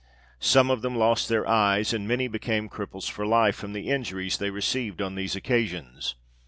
Some 0.39 0.71
of 0.71 0.81
them 0.81 0.95
lost 0.97 1.29
their 1.29 1.47
eyes, 1.47 1.93
and 1.93 2.07
many 2.07 2.27
became 2.27 2.69
cripples 2.69 3.07
for 3.07 3.23
life 3.23 3.55
from 3.55 3.73
the 3.73 3.89
injuries 3.89 4.37
they 4.39 4.49
received 4.49 4.99
on 4.99 5.13
these 5.13 5.35
occasions. 5.35 6.15